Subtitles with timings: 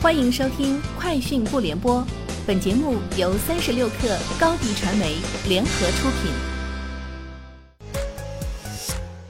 [0.00, 2.00] 欢迎收听《快讯不联播》，
[2.46, 5.16] 本节目由三十六克高低传媒
[5.48, 6.30] 联合出品。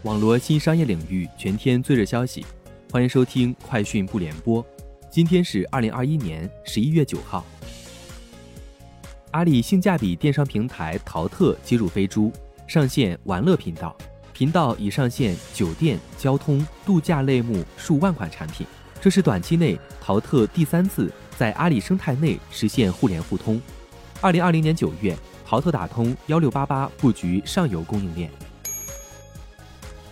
[0.02, 2.44] 网罗新商业领域全天最热消息，
[2.92, 4.62] 欢迎收听《快讯不联播》。
[5.10, 7.42] 今天是二零二一年十一月九号。
[9.30, 12.30] 阿里性价比电商平台淘特接入飞猪，
[12.66, 13.96] 上线玩乐频道，
[14.34, 18.66] 频道已上线酒店、交通、度假类目数万款产品。
[19.00, 23.60] 这是短期内淘特第三次在阿里生态内实现互联互通。
[24.20, 25.16] 二零二零年九月，
[25.46, 28.30] 淘特打通幺六八八布局上游供应链。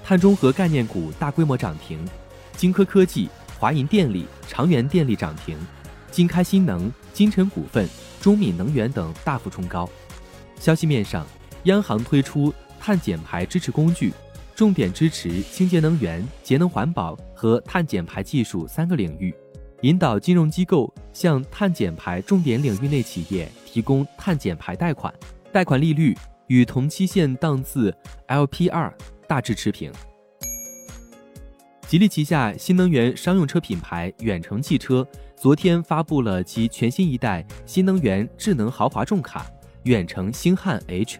[0.04, 1.98] 碳中和概念股大规模涨停，
[2.56, 5.58] 金科科技、华银电力、长源电力涨停，
[6.12, 7.88] 金开新能、金城股份。
[8.18, 9.88] 中闽能源等大幅冲高。
[10.58, 11.24] 消息面上，
[11.64, 14.12] 央行推出碳减排支持工具，
[14.56, 19.32] 重点支持清洁能源、节能环保和碳减排技术三个领域，
[19.82, 25.12] 引导金融机构向碳减排重点领域内企业提供碳减排贷款，
[25.52, 27.94] 贷款利率与同期限档次
[28.28, 28.90] LPR
[29.28, 29.92] 大致持平。
[31.86, 35.06] 吉利旗下新能源商用车品牌远程汽车。
[35.36, 39.46] 昨天发布了其全新一代新能源智能豪华重卡
[39.82, 41.18] 远程星汉 H，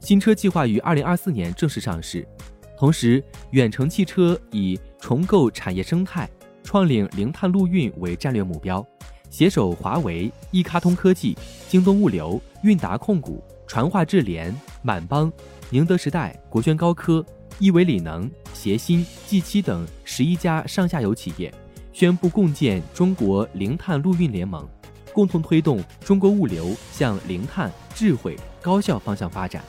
[0.00, 2.28] 新车计划于二零二四年正式上市。
[2.76, 6.28] 同时，远程汽车以重构产业生态、
[6.62, 8.84] 创领零碳陆运为战略目标，
[9.30, 11.36] 携手华为、易卡通科技、
[11.68, 15.32] 京东物流、韵达控股、传化智联、满帮、
[15.70, 17.24] 宁德时代、国轩高科、
[17.58, 21.52] 亿维锂能、协鑫、G 七等十一家上下游企业。
[21.92, 24.68] 宣布共建中国零碳陆运联盟，
[25.12, 29.62] 共同推动中国物流向零碳、智慧、高效方向发展。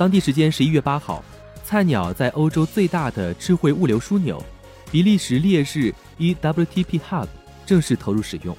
[0.00, 1.22] 当地时间十一月八号，
[1.62, 4.42] 菜鸟在欧洲最大的智慧物流枢纽——
[4.90, 7.26] 比利时烈日 EWTP Hub
[7.66, 8.56] 正式投入使用。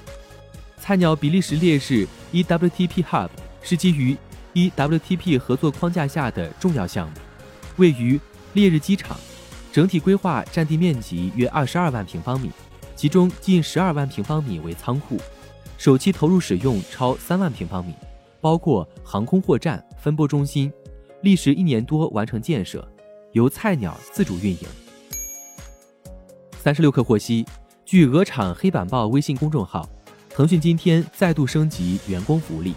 [0.78, 3.28] 菜鸟比利时烈日 EWTP Hub
[3.60, 4.16] 是基于
[4.54, 7.14] EWTP 合作框架下的重要项目，
[7.78, 8.20] 位于
[8.52, 9.16] 烈日机场。
[9.72, 12.52] 整体规划占地面积约二十二万平方米，
[12.94, 15.18] 其中近十二万平方米为仓库，
[15.76, 17.94] 首期投入使用超三万平方米，
[18.40, 20.72] 包括航空货站、分拨中心，
[21.22, 22.86] 历时一年多完成建设，
[23.30, 24.58] 由菜鸟自主运营。
[26.58, 27.46] 三十六氪获悉，
[27.84, 29.88] 据鹅厂黑板报微信公众号，
[30.28, 32.74] 腾讯今天再度升级员工福利，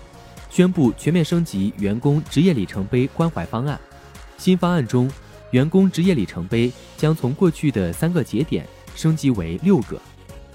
[0.52, 3.80] 宣布全面升级员工职业里程碑关怀方案，
[4.38, 5.10] 新方案中。
[5.52, 10.00] 员工职业里程碑将从过去的三个节点升级为六个，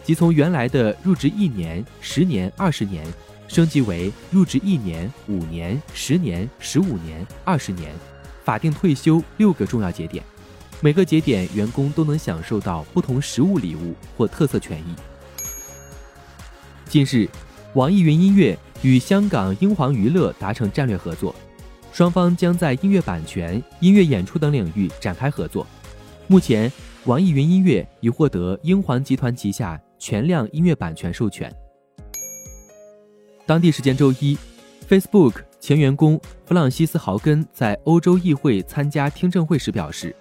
[0.05, 3.07] 即从原来的入职一年、十年、二十年，
[3.51, 7.93] 升级为入职一年、五年、十年、十五年、二十年，
[8.45, 10.23] 法定退休六个重要节点，
[10.81, 14.95] 每个节点员工都能享受到不同实物礼物或特色权益。
[16.85, 17.29] 近日，
[17.75, 21.35] 网易云音乐与香港英皇娱乐达成战略合作。
[21.93, 25.67] 双方将在音乐版权、音乐演出等领域展开合作。
[26.29, 26.71] 目前，
[27.05, 31.53] 网易云音乐已获得英皇集团旗下全量音乐版权授权。
[33.51, 34.39] 当地时间周一
[34.89, 40.15] ，Facebook 前员工弗朗西斯·豪根在欧洲议会参加听证会时表示，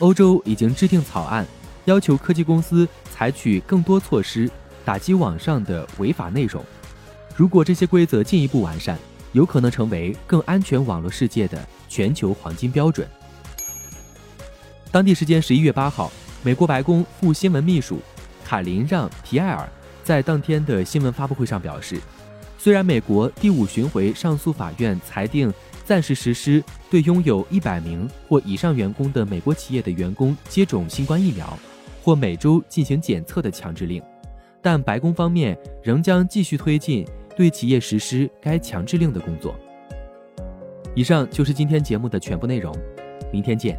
[0.00, 1.46] 欧洲已经制定草案，
[1.86, 4.50] 要求科技公司采取更多措施
[4.84, 6.62] 打击网上的违法内容。
[7.34, 8.98] 如果这些规则进一步完善，
[9.32, 11.58] 有可能成为更安全网络世界的
[11.88, 13.08] 全球黄金标准。
[14.92, 16.12] 当地时间十一月八号，
[16.42, 18.00] 美国白宫副新闻秘书
[18.44, 19.66] 卡琳让·皮埃尔
[20.04, 21.98] 在当天的新闻发布会上表示，
[22.58, 25.52] 虽然美国第五巡回上诉法院裁定
[25.84, 31.58] 暂时实施对拥有一百名或以上员工的美国企业的员工接种新冠疫苗
[32.02, 34.02] 或每周进行检测的强制令，
[34.62, 37.06] 但白宫方面仍将继续推进。
[37.36, 39.54] 对企业实施该强制令的工作。
[40.94, 42.74] 以上就是今天节目的全部内容，
[43.30, 43.78] 明天见。